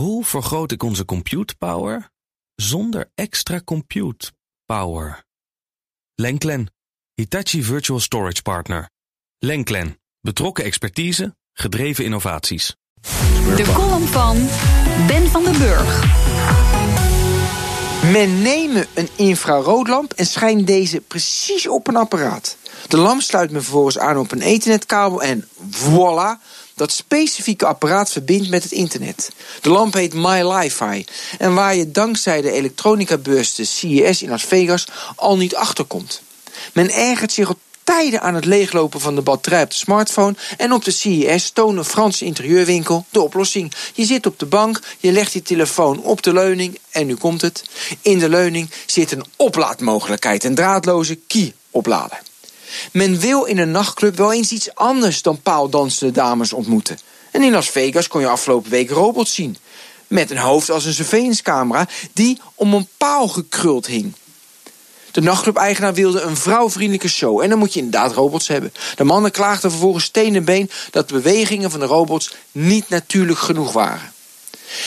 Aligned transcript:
Hoe 0.00 0.24
vergroot 0.24 0.72
ik 0.72 0.82
onze 0.82 1.04
compute 1.04 1.56
power 1.56 2.10
zonder 2.54 3.10
extra 3.14 3.60
compute 3.64 4.32
power? 4.64 5.24
Lenklen, 6.14 6.72
Hitachi 7.14 7.62
Virtual 7.62 8.00
Storage 8.00 8.42
Partner. 8.42 8.90
Lenklen, 9.38 10.00
betrokken 10.20 10.64
expertise, 10.64 11.36
gedreven 11.52 12.04
innovaties. 12.04 12.76
De 13.56 13.72
column 13.74 14.06
van 14.06 14.36
Ben 15.06 15.26
van 15.28 15.44
den 15.44 15.58
Burg. 15.58 16.04
Men 18.12 18.42
neemt 18.42 18.86
een 18.94 19.08
infraroodlamp 19.16 20.12
en 20.12 20.26
schijnt 20.26 20.66
deze 20.66 21.00
precies 21.00 21.68
op 21.68 21.88
een 21.88 21.96
apparaat. 21.96 22.56
De 22.88 22.96
lamp 22.96 23.20
sluit 23.20 23.50
men 23.50 23.62
vervolgens 23.62 23.98
aan 23.98 24.18
op 24.18 24.32
een 24.32 24.42
ethernetkabel 24.42 25.22
en 25.22 25.48
voilà, 25.70 26.42
dat 26.74 26.92
specifieke 26.92 27.66
apparaat 27.66 28.10
verbindt 28.10 28.48
met 28.48 28.62
het 28.62 28.72
internet. 28.72 29.30
De 29.60 29.70
lamp 29.70 29.94
heet 29.94 30.14
MyLiFi 30.14 31.04
en 31.38 31.54
waar 31.54 31.76
je 31.76 31.90
dankzij 31.90 32.40
de 32.40 32.52
elektronica-beurs 32.52 33.54
de 33.54 33.64
CES 33.64 34.22
in 34.22 34.28
Las 34.28 34.44
Vegas 34.44 34.86
al 35.16 35.36
niet 35.36 35.54
achterkomt. 35.54 36.22
Men 36.72 36.90
ergert 36.90 37.32
zich 37.32 37.48
al 37.48 37.58
tijden 37.84 38.20
aan 38.20 38.34
het 38.34 38.44
leeglopen 38.44 39.00
van 39.00 39.14
de 39.14 39.22
batterij 39.22 39.62
op 39.62 39.70
de 39.70 39.76
smartphone 39.76 40.34
en 40.56 40.72
op 40.72 40.84
de 40.84 40.90
CES 40.90 41.50
toont 41.50 41.78
een 41.78 41.84
Franse 41.84 42.24
interieurwinkel 42.24 43.06
de 43.10 43.20
oplossing. 43.20 43.72
Je 43.94 44.04
zit 44.04 44.26
op 44.26 44.38
de 44.38 44.46
bank, 44.46 44.80
je 44.98 45.12
legt 45.12 45.32
je 45.32 45.42
telefoon 45.42 46.02
op 46.02 46.22
de 46.22 46.32
leuning 46.32 46.78
en 46.90 47.06
nu 47.06 47.14
komt 47.14 47.40
het. 47.40 47.64
In 48.02 48.18
de 48.18 48.28
leuning 48.28 48.70
zit 48.86 49.12
een 49.12 49.24
oplaadmogelijkheid, 49.36 50.44
een 50.44 50.54
draadloze 50.54 51.14
key-oplader. 51.26 52.20
Men 52.92 53.18
wil 53.18 53.44
in 53.44 53.58
een 53.58 53.70
nachtclub 53.70 54.16
wel 54.16 54.32
eens 54.32 54.52
iets 54.52 54.74
anders 54.74 55.22
dan 55.22 55.40
paaldansende 55.42 56.12
dames 56.12 56.52
ontmoeten. 56.52 56.98
En 57.30 57.42
in 57.42 57.52
Las 57.52 57.68
Vegas 57.68 58.08
kon 58.08 58.20
je 58.20 58.28
afgelopen 58.28 58.70
week 58.70 58.90
robots 58.90 59.34
zien. 59.34 59.56
Met 60.06 60.30
een 60.30 60.38
hoofd 60.38 60.70
als 60.70 60.84
een 60.84 60.94
surveillance 60.94 61.86
die 62.12 62.40
om 62.54 62.74
een 62.74 62.88
paal 62.96 63.28
gekruld 63.28 63.86
hing. 63.86 64.14
De 65.10 65.20
nachtclub-eigenaar 65.20 65.94
wilde 65.94 66.20
een 66.20 66.36
vrouwvriendelijke 66.36 67.08
show. 67.08 67.40
En 67.40 67.48
dan 67.48 67.58
moet 67.58 67.72
je 67.72 67.80
inderdaad 67.80 68.12
robots 68.12 68.48
hebben. 68.48 68.72
De 68.96 69.04
mannen 69.04 69.30
klaagden 69.30 69.70
vervolgens 69.70 70.04
steen 70.04 70.34
en 70.34 70.44
been 70.44 70.70
dat 70.90 71.08
de 71.08 71.14
bewegingen 71.14 71.70
van 71.70 71.80
de 71.80 71.86
robots 71.86 72.34
niet 72.52 72.88
natuurlijk 72.88 73.38
genoeg 73.38 73.72
waren. 73.72 74.12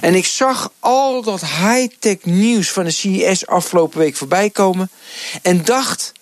En 0.00 0.14
ik 0.14 0.26
zag 0.26 0.72
al 0.78 1.22
dat 1.22 1.40
high-tech 1.40 2.16
nieuws 2.22 2.70
van 2.70 2.84
de 2.84 2.90
CES 2.90 3.46
afgelopen 3.46 3.98
week 3.98 4.16
voorbij 4.16 4.50
komen. 4.50 4.90
En 5.42 5.64
dacht 5.64 6.12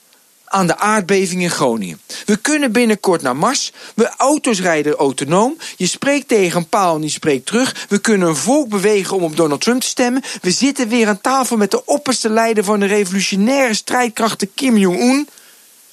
aan 0.52 0.66
de 0.66 0.78
aardbeving 0.78 1.42
in 1.42 1.50
Groningen. 1.50 2.00
We 2.26 2.36
kunnen 2.36 2.72
binnenkort 2.72 3.22
naar 3.22 3.36
Mars. 3.36 3.72
We 3.94 4.10
auto's 4.16 4.60
rijden 4.60 4.94
autonoom. 4.94 5.56
Je 5.76 5.86
spreekt 5.86 6.28
tegen 6.28 6.58
een 6.58 6.68
paal 6.68 6.94
en 6.94 7.00
die 7.00 7.10
spreekt 7.10 7.46
terug. 7.46 7.86
We 7.88 7.98
kunnen 7.98 8.28
een 8.28 8.36
volk 8.36 8.68
bewegen 8.68 9.16
om 9.16 9.22
op 9.22 9.36
Donald 9.36 9.60
Trump 9.60 9.80
te 9.80 9.86
stemmen. 9.86 10.22
We 10.40 10.50
zitten 10.50 10.88
weer 10.88 11.08
aan 11.08 11.20
tafel 11.20 11.56
met 11.56 11.70
de 11.70 11.84
opperste 11.84 12.28
leider 12.28 12.64
van 12.64 12.80
de 12.80 12.86
revolutionaire 12.86 13.74
strijdkrachten 13.74 14.54
Kim 14.54 14.76
Jong-un. 14.76 15.28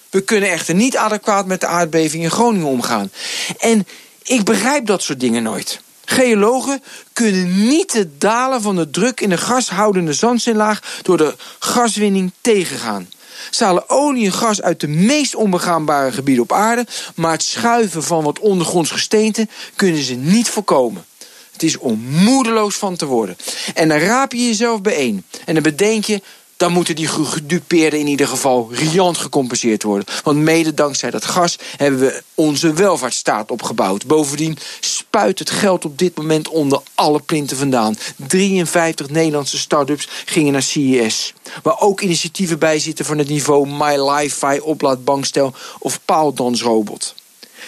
We 0.10 0.22
kunnen 0.22 0.50
echter 0.50 0.76
niet 0.76 0.98
adequaat 0.98 1.46
met 1.46 1.60
de 1.60 1.68
aardbeving 1.68 2.24
in 2.24 2.32
Groningen 2.32 2.68
omgaan. 2.68 3.12
En 3.60 3.88
ik 4.24 4.44
begrijp 4.44 4.86
dat 4.86 5.04
soort 5.04 5.20
dingen 5.20 5.44
nooit. 5.44 5.82
Geologen 6.06 6.84
kunnen 7.14 7.68
niet 7.68 7.94
het 7.94 8.22
dalen 8.22 8.62
van 8.62 8.76
de 8.76 8.90
druk 8.90 9.22
in 9.22 9.30
de 9.30 9.38
gashoudende 9.38 10.14
zandzinlaag 10.14 11.00
door 11.02 11.18
de 11.18 11.36
gaswinning 11.60 12.32
tegengaan. 12.42 13.10
Ze 13.50 13.90
olie 13.90 14.26
en 14.26 14.34
gas 14.34 14.62
uit 14.62 14.80
de 14.80 14.88
meest 14.88 15.36
onbegaanbare 15.36 16.12
gebieden 16.12 16.44
op 16.44 16.52
aarde, 16.52 16.86
maar 17.16 17.32
het 17.32 17.44
schuiven 17.44 18.04
van 18.04 18.24
wat 18.24 18.40
ondergronds 18.40 18.92
gesteente 18.92 19.48
kunnen 19.76 20.04
ze 20.04 20.14
niet 20.14 20.50
voorkomen. 20.50 21.06
Het 21.52 21.64
is 21.64 21.78
om 21.78 22.00
moedeloos 22.10 22.76
van 22.76 22.96
te 22.96 23.06
worden. 23.06 23.38
En 23.74 23.88
dan 23.88 23.98
raap 23.98 24.32
je 24.32 24.46
jezelf 24.46 24.82
bijeen. 24.82 25.26
En 25.46 25.54
dan 25.54 25.64
bedenk 25.64 26.04
je, 26.04 26.22
dan 26.60 26.72
moeten 26.72 26.96
die 26.96 27.08
gedupeerden 27.08 28.00
in 28.00 28.08
ieder 28.08 28.28
geval 28.28 28.70
riant 28.72 29.18
gecompenseerd 29.18 29.84
worden. 29.84 30.14
Want 30.24 30.38
mede 30.38 30.74
dankzij 30.74 31.12
dat 31.12 31.26
gas 31.26 31.58
hebben 31.78 32.00
we 32.00 32.24
onze 32.34 32.74
welvaartsstaat 32.74 33.52
opgebouwd. 33.52 34.06
Bovendien 34.06 34.58
spuit 34.80 35.40
het 35.40 35.50
geld 35.50 35.86
op 35.86 35.98
dit 35.98 36.18
moment 36.18 36.48
onder 36.48 36.82
alle 36.96 37.20
plinten 37.20 37.58
vandaan. 37.58 37.98
53 38.16 39.10
Nederlandse 39.10 39.58
start-ups 39.58 40.08
gingen 40.26 40.54
naar 40.54 40.62
CES. 40.62 41.34
Waar 41.64 41.80
ook 41.80 42.02
initiatieven 42.02 42.60
bij 42.60 42.80
zitten 42.80 43.06
van 43.06 43.18
het 43.18 43.30
niveau 43.30 43.68
MyLiFi, 43.68 44.60
oplaadbankstel 44.60 45.54
of 45.80 46.00
paaldansrobot. 46.06 47.16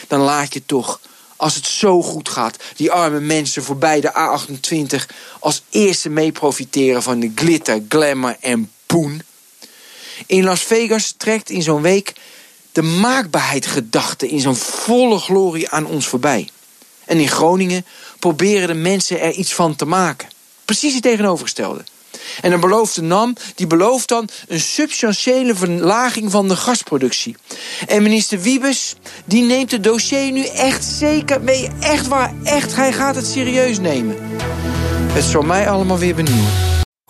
Dan 0.07 0.19
laat 0.19 0.53
je 0.53 0.65
toch 0.65 0.99
als 1.35 1.55
het 1.55 1.65
zo 1.65 2.01
goed 2.01 2.29
gaat, 2.29 2.57
die 2.75 2.91
arme 2.91 3.19
mensen 3.19 3.63
voorbij 3.63 4.01
de 4.01 4.11
A28 4.13 5.15
als 5.39 5.61
eerste 5.69 6.09
mee 6.09 6.31
profiteren 6.31 7.03
van 7.03 7.19
de 7.19 7.31
glitter, 7.35 7.81
glamour 7.89 8.37
en 8.39 8.71
In 10.25 10.43
Las 10.43 10.61
Vegas 10.61 11.13
trekt 11.17 11.49
in 11.49 11.61
zo'n 11.61 11.81
week 11.81 12.13
de 12.71 12.81
maakbaarheid 12.81 13.65
gedachte 13.65 14.27
in 14.27 14.39
zo'n 14.39 14.55
volle 14.55 15.19
glorie 15.19 15.69
aan 15.69 15.85
ons 15.85 16.07
voorbij. 16.07 16.49
En 17.05 17.19
in 17.19 17.29
Groningen 17.29 17.85
proberen 18.19 18.67
de 18.67 18.73
mensen 18.73 19.21
er 19.21 19.31
iets 19.31 19.53
van 19.53 19.75
te 19.75 19.85
maken. 19.85 20.29
Precies 20.65 20.93
het 20.93 21.03
tegenovergestelde. 21.03 21.83
En 22.41 22.51
een 22.51 22.59
beloofde 22.59 23.01
NAM 23.01 23.35
die 23.55 23.67
belooft 23.67 24.07
dan 24.07 24.29
een 24.47 24.59
substantiële 24.59 25.55
verlaging 25.55 26.31
van 26.31 26.47
de 26.47 26.55
gasproductie. 26.55 27.35
En 27.87 28.03
minister 28.03 28.41
Wiebes 28.41 28.95
die 29.25 29.43
neemt 29.43 29.71
het 29.71 29.83
dossier 29.83 30.31
nu 30.31 30.45
echt 30.45 30.83
zeker 30.83 31.41
mee. 31.41 31.69
Echt 31.79 32.07
waar, 32.07 32.33
echt, 32.43 32.75
hij 32.75 32.93
gaat 32.93 33.15
het 33.15 33.25
serieus 33.25 33.79
nemen. 33.79 34.15
Het 35.11 35.23
zal 35.23 35.41
mij 35.41 35.69
allemaal 35.69 35.97
weer 35.97 36.15
benieuwen. 36.15 36.70